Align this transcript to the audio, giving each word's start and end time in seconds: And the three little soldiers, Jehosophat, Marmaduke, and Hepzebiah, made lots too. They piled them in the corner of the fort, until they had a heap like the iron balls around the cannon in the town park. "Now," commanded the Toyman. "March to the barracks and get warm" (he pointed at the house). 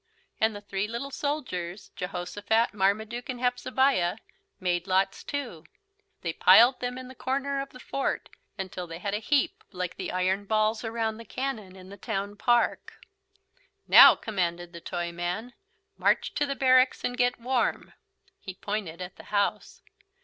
And 0.39 0.55
the 0.55 0.61
three 0.61 0.87
little 0.87 1.11
soldiers, 1.11 1.91
Jehosophat, 1.95 2.73
Marmaduke, 2.73 3.29
and 3.29 3.39
Hepzebiah, 3.39 4.17
made 4.59 4.87
lots 4.87 5.23
too. 5.23 5.63
They 6.23 6.33
piled 6.33 6.79
them 6.79 6.97
in 6.97 7.07
the 7.07 7.13
corner 7.13 7.61
of 7.61 7.69
the 7.69 7.79
fort, 7.79 8.27
until 8.57 8.87
they 8.87 8.97
had 8.97 9.13
a 9.13 9.19
heap 9.19 9.63
like 9.71 9.97
the 9.97 10.11
iron 10.11 10.45
balls 10.45 10.83
around 10.83 11.17
the 11.17 11.23
cannon 11.23 11.75
in 11.75 11.89
the 11.89 11.97
town 11.97 12.35
park. 12.35 12.93
"Now," 13.87 14.15
commanded 14.15 14.73
the 14.73 14.81
Toyman. 14.81 15.53
"March 15.99 16.33
to 16.33 16.47
the 16.47 16.55
barracks 16.55 17.03
and 17.03 17.15
get 17.15 17.39
warm" 17.39 17.93
(he 18.39 18.55
pointed 18.55 19.03
at 19.03 19.17
the 19.17 19.25
house). 19.25 19.83